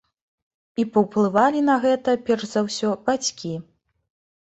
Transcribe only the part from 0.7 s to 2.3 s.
І паўплывалі на гэта,